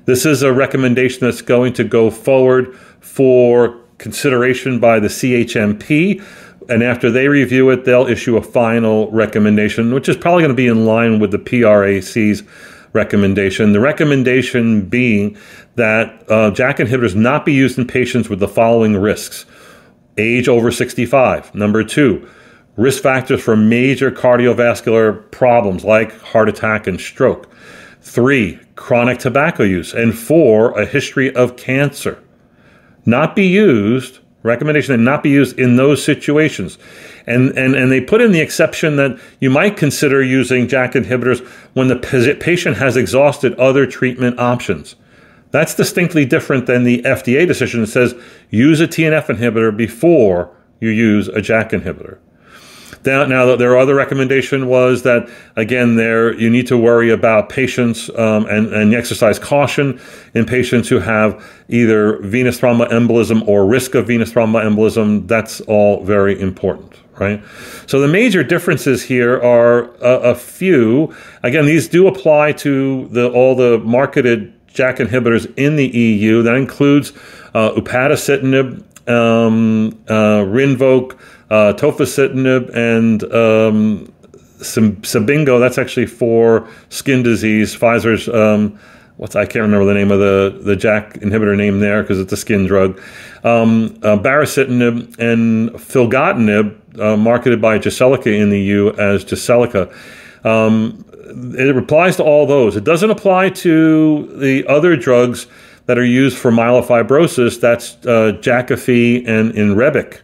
This 0.05 0.25
is 0.25 0.41
a 0.41 0.53
recommendation 0.53 1.19
that's 1.21 1.41
going 1.41 1.73
to 1.73 1.83
go 1.83 2.09
forward 2.09 2.77
for 3.01 3.81
consideration 3.97 4.79
by 4.79 4.99
the 4.99 5.07
CHMP. 5.07 6.23
And 6.69 6.83
after 6.83 7.11
they 7.11 7.27
review 7.27 7.69
it, 7.69 7.85
they'll 7.85 8.07
issue 8.07 8.37
a 8.37 8.41
final 8.41 9.11
recommendation, 9.11 9.93
which 9.93 10.07
is 10.07 10.15
probably 10.15 10.43
going 10.43 10.51
to 10.51 10.55
be 10.55 10.67
in 10.67 10.85
line 10.85 11.19
with 11.19 11.31
the 11.31 11.39
PRAC's 11.39 12.43
recommendation. 12.93 13.73
The 13.73 13.79
recommendation 13.79 14.81
being 14.87 15.37
that 15.75 16.23
uh, 16.29 16.51
JAK 16.51 16.77
inhibitors 16.77 17.15
not 17.15 17.45
be 17.45 17.53
used 17.53 17.77
in 17.77 17.87
patients 17.87 18.29
with 18.29 18.39
the 18.39 18.47
following 18.47 18.97
risks 18.97 19.45
age 20.17 20.47
over 20.47 20.71
65. 20.71 21.55
Number 21.55 21.83
two, 21.83 22.27
risk 22.75 23.01
factors 23.01 23.41
for 23.41 23.55
major 23.55 24.11
cardiovascular 24.11 25.29
problems 25.31 25.83
like 25.83 26.19
heart 26.19 26.49
attack 26.49 26.85
and 26.87 26.99
stroke. 26.99 27.49
Three, 28.01 28.59
chronic 28.75 29.19
tobacco 29.19 29.63
use. 29.63 29.93
And 29.93 30.17
four, 30.17 30.77
a 30.79 30.85
history 30.85 31.33
of 31.33 31.55
cancer 31.55 32.21
not 33.05 33.35
be 33.35 33.47
used, 33.47 34.19
recommendation 34.43 34.93
that 34.93 35.03
not 35.03 35.23
be 35.23 35.29
used 35.29 35.57
in 35.59 35.75
those 35.75 36.03
situations. 36.03 36.77
And, 37.27 37.57
and, 37.57 37.75
and 37.75 37.91
they 37.91 38.01
put 38.01 38.21
in 38.21 38.31
the 38.31 38.39
exception 38.39 38.95
that 38.95 39.19
you 39.39 39.49
might 39.49 39.77
consider 39.77 40.23
using 40.23 40.67
JAK 40.67 40.93
inhibitors 40.93 41.45
when 41.73 41.87
the 41.87 41.95
patient 41.95 42.77
has 42.77 42.97
exhausted 42.97 43.53
other 43.55 43.85
treatment 43.85 44.39
options. 44.39 44.95
That's 45.51 45.75
distinctly 45.75 46.25
different 46.25 46.65
than 46.65 46.83
the 46.83 47.01
FDA 47.03 47.45
decision 47.45 47.81
that 47.81 47.87
says 47.87 48.15
use 48.49 48.79
a 48.79 48.87
TNF 48.87 49.25
inhibitor 49.25 49.75
before 49.75 50.55
you 50.79 50.89
use 50.89 51.27
a 51.27 51.41
JAK 51.41 51.71
inhibitor. 51.71 52.17
Now, 53.05 53.25
now 53.25 53.55
their 53.55 53.77
other 53.77 53.95
recommendation 53.95 54.67
was 54.67 55.03
that 55.03 55.29
again, 55.55 55.95
there 55.95 56.33
you 56.33 56.49
need 56.49 56.67
to 56.67 56.77
worry 56.77 57.09
about 57.09 57.49
patients 57.49 58.09
um, 58.09 58.45
and, 58.45 58.73
and 58.73 58.93
exercise 58.93 59.39
caution 59.39 59.99
in 60.33 60.45
patients 60.45 60.89
who 60.89 60.99
have 60.99 61.43
either 61.67 62.17
venous 62.19 62.59
thromboembolism 62.59 63.47
or 63.47 63.65
risk 63.65 63.95
of 63.95 64.07
venous 64.07 64.31
thromboembolism. 64.31 65.27
That's 65.27 65.61
all 65.61 66.03
very 66.03 66.39
important 66.39 66.95
right? 67.19 67.43
So 67.85 67.99
the 67.99 68.07
major 68.07 68.43
differences 68.43 69.03
here 69.03 69.39
are 69.41 69.93
a, 69.97 70.31
a, 70.31 70.35
few. 70.35 71.13
Again, 71.43 71.67
these 71.67 71.87
do 71.87 72.07
apply 72.07 72.53
to 72.53 73.07
the, 73.09 73.29
all 73.31 73.55
the 73.55 73.77
marketed 73.79 74.53
JAK 74.73 74.97
inhibitors 74.97 75.51
in 75.55 75.75
the 75.75 75.87
EU. 75.87 76.41
That 76.41 76.55
includes 76.55 77.11
uh, 77.53 77.71
upadacitinib, 77.71 79.09
um, 79.09 79.99
uh, 80.09 80.43
uh, 81.51 81.73
tofacitinib 81.73 82.73
and 82.73 83.23
um, 83.25 84.11
Cibinqo. 84.61 85.59
That's 85.59 85.77
actually 85.77 86.05
for 86.05 86.67
skin 86.89 87.23
disease. 87.23 87.75
Pfizer's 87.75 88.29
um, 88.29 88.79
what's 89.17 89.35
I 89.35 89.45
can't 89.45 89.63
remember 89.63 89.85
the 89.85 89.93
name 89.93 90.11
of 90.11 90.19
the 90.19 90.57
the 90.63 90.75
JAK 90.75 91.19
inhibitor 91.19 91.57
name 91.57 91.81
there 91.81 92.01
because 92.01 92.19
it's 92.19 92.31
a 92.31 92.37
skin 92.37 92.65
drug. 92.65 92.99
Um, 93.43 93.99
uh, 94.01 94.17
baricitinib 94.17 95.19
and 95.19 95.71
filgotinib, 95.71 96.99
uh, 96.99 97.17
marketed 97.17 97.61
by 97.61 97.79
Jyseleca 97.79 98.27
in 98.27 98.49
the 98.49 98.59
EU 98.59 98.93
as 98.93 99.25
Jyseleca. 99.25 99.93
Um, 100.45 101.05
it 101.57 101.75
applies 101.75 102.15
to 102.17 102.23
all 102.23 102.45
those. 102.45 102.77
It 102.77 102.85
doesn't 102.85 103.09
apply 103.09 103.49
to 103.49 104.37
the 104.37 104.65
other 104.67 104.95
drugs 104.95 105.47
that 105.85 105.97
are 105.97 106.05
used 106.05 106.37
for 106.37 106.51
myelofibrosis. 106.51 107.59
That's 107.59 107.95
uh, 108.05 108.37
Jakafi 108.41 109.27
and 109.27 109.51
Inrebic. 109.53 110.21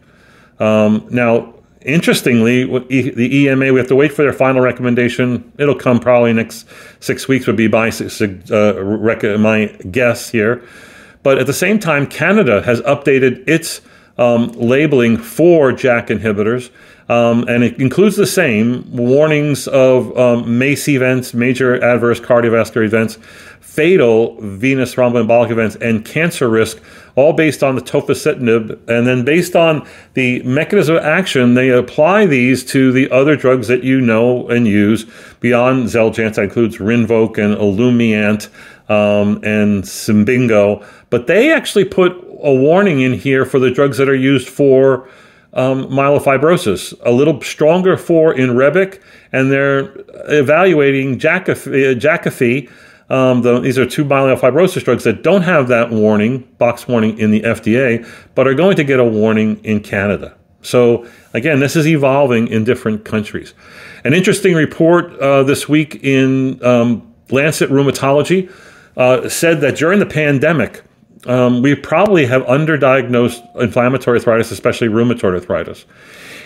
Um, 0.59 1.07
now, 1.09 1.53
interestingly, 1.81 2.65
the 2.65 3.35
EMA, 3.35 3.73
we 3.73 3.79
have 3.79 3.87
to 3.87 3.95
wait 3.95 4.11
for 4.11 4.23
their 4.23 4.33
final 4.33 4.61
recommendation. 4.61 5.51
It'll 5.57 5.75
come 5.75 5.99
probably 5.99 6.33
next 6.33 6.67
six 6.99 7.27
weeks, 7.27 7.47
would 7.47 7.55
be 7.55 7.67
my, 7.67 7.89
uh, 7.89 9.37
my 9.37 9.65
guess 9.91 10.29
here. 10.29 10.63
But 11.23 11.37
at 11.37 11.47
the 11.47 11.53
same 11.53 11.79
time, 11.79 12.07
Canada 12.07 12.61
has 12.61 12.81
updated 12.81 13.47
its 13.47 13.81
um, 14.17 14.51
labeling 14.53 15.17
for 15.17 15.71
JAK 15.71 16.07
inhibitors. 16.07 16.69
Um, 17.09 17.45
and 17.47 17.63
it 17.63 17.79
includes 17.79 18.17
the 18.17 18.27
same 18.27 18.83
warnings 18.91 19.67
of 19.67 20.17
um, 20.17 20.57
MACE 20.57 20.89
events, 20.89 21.33
major 21.33 21.81
adverse 21.81 22.19
cardiovascular 22.19 22.85
events, 22.85 23.17
fatal 23.77 24.35
venous 24.41 24.95
thromboembolic 24.95 25.51
events, 25.51 25.75
and 25.75 26.03
cancer 26.03 26.49
risk, 26.49 26.81
all 27.15 27.31
based 27.31 27.61
on 27.61 27.75
the 27.75 27.81
tofacitinib. 27.81 28.71
And 28.89 29.05
then 29.05 29.23
based 29.23 29.55
on 29.55 29.87
the 30.15 30.41
mechanism 30.41 30.95
of 30.95 31.03
action, 31.03 31.53
they 31.53 31.69
apply 31.69 32.25
these 32.25 32.65
to 32.71 32.91
the 32.91 33.07
other 33.11 33.35
drugs 33.35 33.67
that 33.67 33.83
you 33.83 34.01
know 34.01 34.47
and 34.47 34.65
use 34.65 35.05
beyond 35.41 35.89
Xeljanz. 35.89 36.35
That 36.35 36.45
includes 36.45 36.77
Rinvoq 36.77 37.37
and 37.37 37.55
Olumiant 37.55 38.49
um, 38.89 39.35
and 39.43 39.83
Cibinqo. 39.83 40.83
But 41.11 41.27
they 41.27 41.53
actually 41.53 41.85
put 41.85 42.13
a 42.41 42.55
warning 42.55 43.01
in 43.01 43.13
here 43.13 43.45
for 43.45 43.59
the 43.59 43.69
drugs 43.69 43.99
that 43.99 44.09
are 44.09 44.15
used 44.15 44.49
for 44.49 45.07
um, 45.53 45.85
myelofibrosis, 45.85 46.99
a 47.05 47.11
little 47.11 47.39
stronger 47.41 47.95
for 47.95 48.33
Inrebic, 48.33 48.99
and 49.31 49.51
they're 49.51 49.93
evaluating 50.29 51.19
Jakafi 51.19 52.71
um, 53.09 53.41
the, 53.41 53.59
these 53.59 53.77
are 53.77 53.85
two 53.85 54.03
myelofibrosis 54.03 54.83
drugs 54.83 55.03
that 55.05 55.23
don't 55.23 55.43
have 55.43 55.69
that 55.69 55.91
warning, 55.91 56.39
box 56.57 56.87
warning 56.87 57.17
in 57.17 57.31
the 57.31 57.41
FDA, 57.41 58.05
but 58.35 58.47
are 58.47 58.53
going 58.53 58.75
to 58.75 58.83
get 58.83 58.99
a 58.99 59.05
warning 59.05 59.63
in 59.63 59.79
Canada. 59.79 60.35
So, 60.61 61.07
again, 61.33 61.59
this 61.59 61.75
is 61.75 61.87
evolving 61.87 62.47
in 62.47 62.63
different 62.63 63.05
countries. 63.05 63.53
An 64.03 64.13
interesting 64.13 64.53
report 64.53 65.13
uh, 65.19 65.43
this 65.43 65.69
week 65.69 66.03
in 66.03 66.63
um, 66.65 67.13
Lancet 67.29 67.69
Rheumatology 67.69 68.51
uh, 68.97 69.29
said 69.29 69.61
that 69.61 69.77
during 69.77 69.99
the 69.99 70.05
pandemic, 70.05 70.83
um, 71.27 71.61
we 71.61 71.75
probably 71.75 72.25
have 72.25 72.43
underdiagnosed 72.43 73.61
inflammatory 73.61 74.19
arthritis, 74.19 74.51
especially 74.51 74.87
rheumatoid 74.87 75.33
arthritis. 75.33 75.85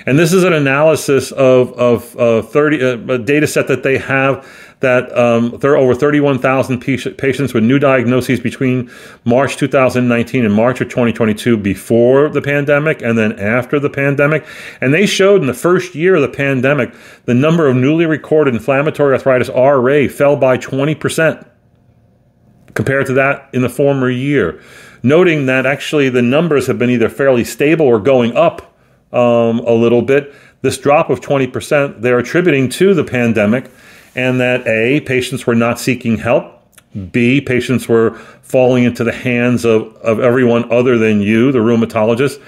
And 0.06 0.18
this 0.18 0.34
is 0.34 0.44
an 0.44 0.54
analysis 0.54 1.32
of, 1.32 1.74
of 1.74 2.18
uh, 2.18 2.42
30, 2.42 2.84
uh, 2.84 3.14
a 3.14 3.18
data 3.20 3.46
set 3.46 3.68
that 3.68 3.84
they 3.84 3.98
have 4.00 4.48
that 4.80 5.16
um, 5.16 5.56
there 5.60 5.74
are 5.74 5.78
over 5.78 5.94
31,000 5.94 6.80
patients 6.80 7.54
with 7.54 7.64
new 7.64 7.78
diagnoses 7.78 8.40
between 8.40 8.90
March 9.26 9.58
2019 9.58 10.44
and 10.44 10.54
March 10.54 10.82
of 10.82 10.90
2022 10.90 11.56
before 11.56 12.30
the 12.30 12.42
pandemic 12.42 13.04
and 13.04 13.16
then 13.16 13.38
after 13.40 13.80
the 13.80 13.92
pandemic. 13.92 14.44
And 14.82 14.92
they 14.92 15.06
showed 15.06 15.42
in 15.42 15.48
the 15.48 15.54
first 15.54 15.94
year 15.94 16.16
of 16.16 16.24
the 16.24 16.30
pandemic, 16.30 16.96
the 17.26 17.36
number 17.36 17.68
of 17.68 17.76
newly 17.76 18.08
recorded 18.08 18.56
inflammatory 18.56 19.14
arthritis 19.14 19.50
RA 19.50 20.08
fell 20.08 20.36
by 20.36 20.58
20% 20.58 21.48
compared 22.82 23.06
to 23.06 23.14
that 23.14 23.48
in 23.54 23.62
the 23.62 23.70
former 23.70 24.10
year. 24.10 24.60
Noting 25.04 25.46
that 25.46 25.68
actually 25.68 26.10
the 26.10 26.24
numbers 26.24 26.66
have 26.66 26.80
been 26.80 26.90
either 26.90 27.10
fairly 27.10 27.44
stable 27.44 27.86
or 27.86 28.00
going 28.00 28.36
up 28.36 28.76
um, 29.14 29.60
a 29.60 29.72
little 29.72 30.02
bit. 30.02 30.34
This 30.64 30.80
drop 30.80 31.12
of 31.12 31.22
20% 31.22 32.02
they're 32.02 32.18
attributing 32.18 32.70
to 32.70 32.96
the 32.96 33.04
pandemic, 33.04 33.70
and 34.16 34.40
that 34.40 34.66
A, 34.68 35.02
patients 35.02 35.46
were 35.46 35.54
not 35.54 35.80
seeking 35.80 36.18
help. 36.18 36.58
B, 37.12 37.40
patients 37.40 37.88
were 37.88 38.16
falling 38.42 38.84
into 38.84 39.04
the 39.04 39.14
hands 39.14 39.64
of, 39.64 39.96
of 39.98 40.20
everyone 40.20 40.72
other 40.72 40.98
than 40.98 41.22
you, 41.22 41.52
the 41.52 41.60
rheumatologist. 41.60 42.42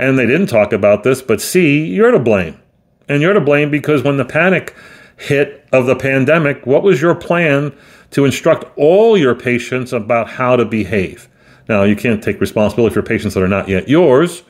And 0.00 0.18
they 0.18 0.26
didn't 0.26 0.48
talk 0.48 0.72
about 0.72 1.04
this, 1.04 1.22
but 1.22 1.40
C, 1.40 1.86
you're 1.86 2.10
to 2.10 2.18
blame. 2.18 2.60
And 3.08 3.22
you're 3.22 3.32
to 3.34 3.40
blame 3.40 3.70
because 3.70 4.02
when 4.02 4.16
the 4.16 4.24
panic 4.24 4.74
hit 5.16 5.66
of 5.72 5.86
the 5.86 5.96
pandemic, 5.96 6.66
what 6.66 6.82
was 6.82 7.00
your 7.00 7.14
plan 7.14 7.76
to 8.10 8.24
instruct 8.24 8.64
all 8.76 9.16
your 9.16 9.34
patients 9.34 9.92
about 9.92 10.28
how 10.28 10.56
to 10.56 10.64
behave? 10.64 11.28
Now, 11.68 11.82
you 11.82 11.96
can't 11.96 12.22
take 12.22 12.40
responsibility 12.40 12.94
for 12.94 13.02
patients 13.02 13.34
that 13.34 13.42
are 13.42 13.48
not 13.48 13.68
yet 13.68 13.88
yours, 13.88 14.44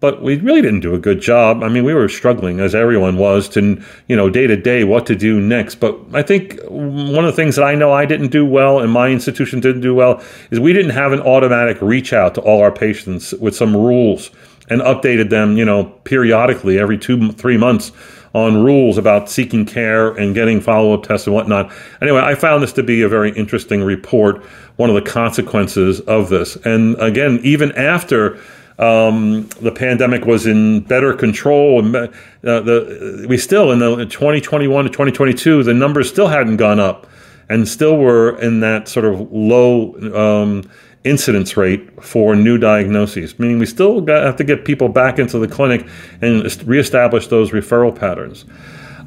but 0.00 0.20
we 0.20 0.36
really 0.38 0.60
didn't 0.60 0.80
do 0.80 0.94
a 0.94 0.98
good 0.98 1.20
job. 1.20 1.62
I 1.62 1.68
mean, 1.68 1.84
we 1.84 1.94
were 1.94 2.08
struggling, 2.08 2.58
as 2.58 2.74
everyone 2.74 3.16
was, 3.16 3.48
to, 3.50 3.80
you 4.08 4.16
know, 4.16 4.28
day 4.28 4.48
to 4.48 4.56
day 4.56 4.82
what 4.82 5.06
to 5.06 5.14
do 5.14 5.40
next. 5.40 5.76
But 5.76 5.96
I 6.12 6.22
think 6.22 6.60
one 6.64 7.24
of 7.24 7.30
the 7.30 7.36
things 7.36 7.54
that 7.56 7.64
I 7.64 7.76
know 7.76 7.92
I 7.92 8.04
didn't 8.04 8.32
do 8.32 8.44
well 8.44 8.80
and 8.80 8.90
my 8.90 9.08
institution 9.08 9.60
didn't 9.60 9.82
do 9.82 9.94
well 9.94 10.20
is 10.50 10.58
we 10.58 10.72
didn't 10.72 10.90
have 10.90 11.12
an 11.12 11.20
automatic 11.20 11.80
reach 11.80 12.12
out 12.12 12.34
to 12.34 12.40
all 12.40 12.60
our 12.60 12.72
patients 12.72 13.32
with 13.34 13.54
some 13.54 13.76
rules 13.76 14.30
and 14.68 14.80
updated 14.80 15.30
them, 15.30 15.56
you 15.56 15.64
know, 15.64 15.84
periodically 16.04 16.78
every 16.78 16.98
two, 16.98 17.30
three 17.32 17.56
months 17.56 17.92
on 18.34 18.62
rules 18.62 18.98
about 18.98 19.28
seeking 19.28 19.66
care 19.66 20.10
and 20.12 20.34
getting 20.34 20.60
follow 20.60 20.94
up 20.94 21.02
tests 21.02 21.26
and 21.26 21.34
whatnot. 21.34 21.70
Anyway, 22.00 22.20
I 22.20 22.34
found 22.34 22.62
this 22.62 22.72
to 22.74 22.82
be 22.82 23.02
a 23.02 23.08
very 23.08 23.30
interesting 23.32 23.82
report, 23.82 24.42
one 24.76 24.88
of 24.88 24.94
the 24.94 25.02
consequences 25.02 26.00
of 26.00 26.28
this. 26.30 26.56
And 26.64 26.96
again, 27.00 27.40
even 27.42 27.72
after 27.72 28.38
um, 28.78 29.48
the 29.60 29.70
pandemic 29.70 30.24
was 30.24 30.46
in 30.46 30.80
better 30.80 31.14
control. 31.14 31.84
Uh, 31.94 32.08
the, 32.42 33.26
we 33.28 33.36
still, 33.36 33.70
in 33.70 33.78
the 33.78 34.06
2021 34.06 34.84
to 34.84 34.90
2022, 34.90 35.62
the 35.62 35.74
numbers 35.74 36.08
still 36.08 36.28
hadn't 36.28 36.56
gone 36.56 36.80
up 36.80 37.06
and 37.48 37.68
still 37.68 37.98
were 37.98 38.38
in 38.40 38.60
that 38.60 38.88
sort 38.88 39.04
of 39.04 39.30
low 39.30 39.94
um, 40.14 40.68
incidence 41.04 41.56
rate 41.56 42.02
for 42.02 42.36
new 42.36 42.58
diagnoses, 42.58 43.38
meaning 43.38 43.58
we 43.58 43.66
still 43.66 44.06
have 44.06 44.36
to 44.36 44.44
get 44.44 44.64
people 44.64 44.88
back 44.88 45.18
into 45.18 45.38
the 45.38 45.48
clinic 45.48 45.86
and 46.20 46.44
reestablish 46.66 47.26
those 47.26 47.50
referral 47.50 47.94
patterns. 47.94 48.44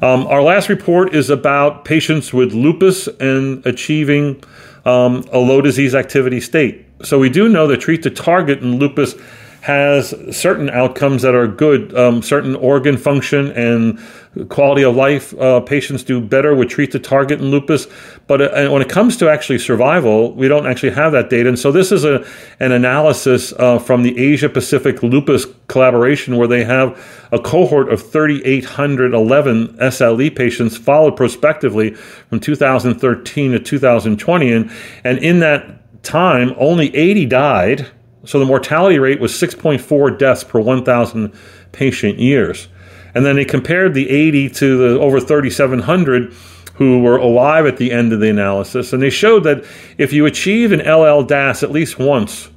Um, 0.02 0.26
our 0.26 0.42
last 0.42 0.68
report 0.68 1.14
is 1.14 1.30
about 1.30 1.86
patients 1.86 2.32
with 2.32 2.52
lupus 2.52 3.06
and 3.18 3.64
achieving 3.64 4.42
um, 4.84 5.26
a 5.32 5.38
low 5.38 5.62
disease 5.62 5.94
activity 5.94 6.40
state. 6.40 6.84
So 7.02 7.18
we 7.18 7.30
do 7.30 7.48
know 7.48 7.66
that 7.66 7.80
treat 7.80 8.02
to 8.02 8.10
target 8.10 8.60
in 8.60 8.78
lupus 8.78 9.14
has 9.62 10.14
certain 10.30 10.70
outcomes 10.70 11.22
that 11.22 11.34
are 11.34 11.48
good, 11.48 11.96
um, 11.96 12.22
certain 12.22 12.54
organ 12.54 12.96
function 12.96 13.50
and 13.52 13.98
quality 14.44 14.82
of 14.82 14.94
life. 14.94 15.38
Uh, 15.38 15.60
patients 15.60 16.02
do 16.02 16.20
better 16.20 16.54
with 16.54 16.68
treat 16.68 16.92
to 16.92 16.98
target 16.98 17.40
in 17.40 17.50
lupus, 17.50 17.86
but 18.26 18.42
uh, 18.42 18.68
when 18.70 18.82
it 18.82 18.88
comes 18.88 19.16
to 19.16 19.28
actually 19.28 19.58
survival, 19.58 20.32
we 20.32 20.48
don't 20.48 20.66
actually 20.66 20.92
have 20.92 21.12
that 21.12 21.30
data. 21.30 21.48
And 21.48 21.58
so 21.58 21.72
this 21.72 21.90
is 21.92 22.04
a 22.04 22.26
an 22.60 22.72
analysis 22.72 23.52
uh, 23.58 23.78
from 23.78 24.02
the 24.02 24.18
Asia 24.18 24.48
Pacific 24.48 25.02
Lupus 25.02 25.46
Collaboration, 25.68 26.36
where 26.36 26.48
they 26.48 26.64
have 26.64 27.02
a 27.32 27.38
cohort 27.38 27.92
of 27.92 28.02
3,811 28.10 29.76
SLE 29.78 30.36
patients 30.36 30.76
followed 30.76 31.16
prospectively 31.16 31.94
from 31.94 32.40
2013 32.40 33.52
to 33.52 33.58
2020, 33.58 34.52
and 34.52 34.70
and 35.04 35.18
in 35.18 35.40
that 35.40 36.02
time, 36.02 36.54
only 36.58 36.94
80 36.94 37.26
died 37.26 37.86
so 38.26 38.40
the 38.40 38.44
mortality 38.44 38.98
rate 38.98 39.20
was 39.20 39.32
6.4 39.32 40.18
deaths 40.18 40.42
per 40.42 40.58
1,000 40.60 41.32
patient 41.72 42.18
years. 42.18 42.68
And 43.16 43.24
then 43.24 43.36
they 43.36 43.46
compared 43.46 43.94
the 43.94 44.10
80 44.10 44.50
to 44.50 44.76
the 44.76 45.00
over 45.00 45.20
3,700 45.20 46.34
who 46.74 47.00
were 47.00 47.16
alive 47.16 47.64
at 47.64 47.78
the 47.78 47.90
end 47.90 48.12
of 48.12 48.20
the 48.20 48.28
analysis. 48.28 48.92
And 48.92 49.02
they 49.02 49.08
showed 49.08 49.44
that 49.44 49.64
if 49.96 50.12
you 50.12 50.26
achieve 50.26 50.70
an 50.70 50.80
LL 50.80 51.22
DAS 51.22 51.62
at 51.62 51.70
least 51.70 51.98
once, 51.98 52.50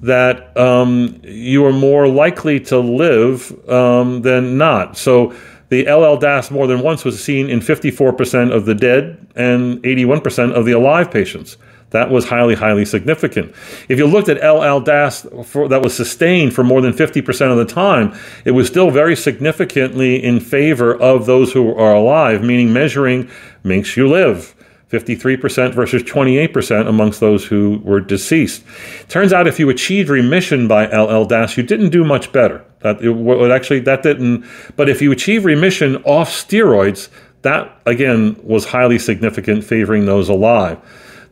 that 0.00 0.56
um, 0.56 1.20
you 1.22 1.62
are 1.66 1.74
more 1.74 2.08
likely 2.08 2.58
to 2.58 2.78
live 2.78 3.52
um, 3.68 4.22
than 4.22 4.56
not. 4.56 4.96
So 4.96 5.34
the 5.68 5.84
LL 5.84 6.16
DAS 6.16 6.50
more 6.50 6.66
than 6.66 6.80
once 6.80 7.04
was 7.04 7.22
seen 7.22 7.50
in 7.50 7.60
54% 7.60 8.50
of 8.50 8.64
the 8.64 8.74
dead 8.74 9.26
and 9.36 9.76
81% 9.82 10.52
of 10.54 10.64
the 10.64 10.72
alive 10.72 11.10
patients. 11.10 11.58
That 11.90 12.10
was 12.10 12.26
highly, 12.26 12.54
highly 12.54 12.84
significant. 12.84 13.54
If 13.88 13.98
you 13.98 14.06
looked 14.06 14.28
at 14.28 14.44
LL 14.46 14.80
DAS 14.80 15.22
that 15.22 15.80
was 15.82 15.96
sustained 15.96 16.54
for 16.54 16.62
more 16.62 16.82
than 16.82 16.92
50% 16.92 17.50
of 17.50 17.56
the 17.56 17.64
time, 17.64 18.18
it 18.44 18.50
was 18.50 18.66
still 18.66 18.90
very 18.90 19.16
significantly 19.16 20.22
in 20.22 20.40
favor 20.40 20.94
of 20.94 21.24
those 21.24 21.52
who 21.52 21.74
are 21.74 21.94
alive, 21.94 22.42
meaning 22.44 22.72
measuring 22.72 23.30
makes 23.64 23.96
you 23.96 24.06
live. 24.06 24.54
53% 24.90 25.74
versus 25.74 26.02
28% 26.02 26.88
amongst 26.88 27.20
those 27.20 27.44
who 27.44 27.78
were 27.84 28.00
deceased. 28.00 28.64
Turns 29.08 29.34
out 29.34 29.46
if 29.46 29.58
you 29.58 29.68
achieved 29.68 30.08
remission 30.08 30.66
by 30.66 30.86
LL 30.86 31.26
DAS, 31.26 31.58
you 31.58 31.62
didn't 31.62 31.90
do 31.90 32.04
much 32.04 32.32
better. 32.32 32.64
That 32.80 33.02
it, 33.02 33.50
actually 33.50 33.80
that 33.80 34.02
didn't. 34.02 34.46
But 34.76 34.88
if 34.88 35.02
you 35.02 35.12
achieve 35.12 35.44
remission 35.44 35.96
off 36.04 36.30
steroids, 36.30 37.08
that 37.42 37.70
again 37.84 38.36
was 38.42 38.64
highly 38.64 38.98
significant, 38.98 39.64
favoring 39.64 40.06
those 40.06 40.28
alive. 40.28 40.78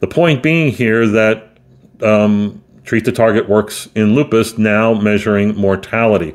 The 0.01 0.07
point 0.07 0.43
being 0.43 0.73
here 0.73 1.07
that 1.09 1.59
um, 2.03 2.63
treat 2.85 3.05
the 3.05 3.13
target 3.13 3.49
works 3.49 3.89
in 3.95 4.15
lupus, 4.15 4.59
now 4.59 4.95
measuring 4.95 5.55
mortality. 5.57 6.35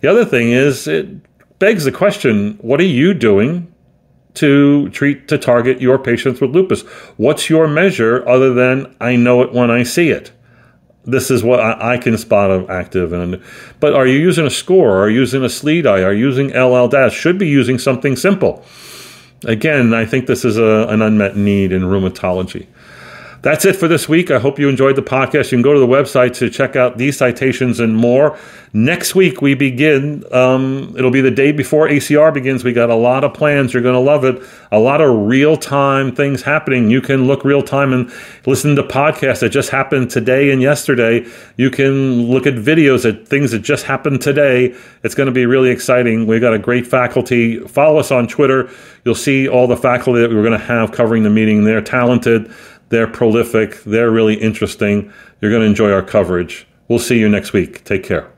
The 0.00 0.08
other 0.08 0.24
thing 0.24 0.50
is, 0.50 0.86
it 0.86 1.08
begs 1.58 1.84
the 1.84 1.92
question 1.92 2.58
what 2.60 2.80
are 2.80 2.84
you 2.84 3.14
doing 3.14 3.72
to 4.34 4.90
treat 4.90 5.28
to 5.28 5.38
target 5.38 5.80
your 5.80 5.98
patients 5.98 6.40
with 6.40 6.50
lupus? 6.50 6.82
What's 7.16 7.48
your 7.48 7.66
measure 7.66 8.26
other 8.28 8.52
than 8.52 8.94
I 9.00 9.16
know 9.16 9.42
it 9.42 9.52
when 9.52 9.70
I 9.70 9.82
see 9.82 10.10
it? 10.10 10.32
This 11.04 11.30
is 11.30 11.44
what 11.44 11.60
I, 11.60 11.98
can 11.98 12.18
spot 12.18 12.50
of 12.50 12.68
active 12.68 13.12
and 13.12 13.40
but 13.78 13.94
are 13.94 14.06
you 14.06 14.18
using 14.18 14.44
a 14.44 14.50
score? 14.50 15.02
Are 15.02 15.08
you 15.08 15.20
using 15.20 15.42
a 15.42 15.46
SLEDAI? 15.46 16.04
Are 16.04 16.12
you 16.12 16.26
using 16.26 16.48
LL 16.48 16.88
DAS? 16.88 17.12
Should 17.12 17.38
be 17.38 17.46
using 17.46 17.78
something 17.78 18.16
simple. 18.16 18.64
Again, 19.44 19.94
I 19.94 20.04
think 20.04 20.26
this 20.26 20.44
is 20.44 20.58
a, 20.58 20.86
an 20.88 21.02
unmet 21.02 21.36
need 21.36 21.70
in 21.70 21.82
rheumatology. 21.82 22.66
That's 23.42 23.64
it 23.64 23.76
for 23.76 23.86
this 23.86 24.08
week. 24.08 24.30
I 24.30 24.38
hope 24.38 24.58
you 24.58 24.68
enjoyed 24.68 24.96
the 24.96 25.02
podcast. 25.02 25.52
You 25.52 25.58
can 25.58 25.62
go 25.62 25.72
to 25.72 25.78
the 25.78 25.86
website 25.86 26.34
to 26.38 26.50
check 26.50 26.74
out 26.74 26.98
these 26.98 27.16
citations 27.16 27.80
and 27.80 27.96
more. 27.96 28.38
Next 28.72 29.14
week, 29.14 29.40
we 29.40 29.54
begin. 29.54 30.24
Um, 30.32 30.94
it'll 30.98 31.10
be 31.10 31.20
the 31.20 31.30
day 31.30 31.52
before 31.52 31.88
ACR 31.88 32.32
begins. 32.34 32.64
We 32.64 32.72
got 32.72 32.90
a 32.90 32.94
lot 32.94 33.24
of 33.24 33.32
plans. 33.32 33.72
You're 33.72 33.82
going 33.82 33.94
to 33.94 34.00
love 34.00 34.24
it. 34.24 34.42
A 34.72 34.78
lot 34.78 35.00
of 35.00 35.26
real 35.26 35.56
time 35.56 36.14
things 36.14 36.42
happening. 36.42 36.90
You 36.90 37.00
can 37.00 37.26
look 37.26 37.44
real 37.44 37.62
time 37.62 37.92
and 37.92 38.12
listen 38.44 38.76
to 38.76 38.82
podcasts 38.82 39.40
that 39.40 39.50
just 39.50 39.70
happened 39.70 40.10
today 40.10 40.50
and 40.50 40.60
yesterday. 40.60 41.26
You 41.56 41.70
can 41.70 42.24
look 42.30 42.46
at 42.46 42.54
videos 42.54 43.08
at 43.08 43.26
things 43.26 43.52
that 43.52 43.60
just 43.60 43.84
happened 43.84 44.20
today. 44.20 44.76
It's 45.04 45.14
going 45.14 45.28
to 45.28 45.32
be 45.32 45.46
really 45.46 45.70
exciting. 45.70 46.26
We've 46.26 46.40
got 46.40 46.52
a 46.52 46.58
great 46.58 46.86
faculty. 46.86 47.60
Follow 47.60 47.98
us 47.98 48.10
on 48.10 48.28
Twitter. 48.28 48.68
You'll 49.04 49.14
see 49.14 49.48
all 49.48 49.68
the 49.68 49.76
faculty 49.76 50.20
that 50.20 50.30
we're 50.30 50.42
going 50.42 50.58
to 50.58 50.66
have 50.66 50.92
covering 50.92 51.22
the 51.22 51.30
meeting. 51.30 51.64
They're 51.64 51.80
talented. 51.80 52.52
They're 52.88 53.08
prolific. 53.08 53.82
They're 53.84 54.10
really 54.10 54.34
interesting. 54.34 55.12
You're 55.40 55.50
going 55.50 55.62
to 55.62 55.68
enjoy 55.68 55.90
our 55.90 56.02
coverage. 56.02 56.66
We'll 56.88 56.98
see 56.98 57.18
you 57.18 57.28
next 57.28 57.52
week. 57.52 57.84
Take 57.84 58.04
care. 58.04 58.35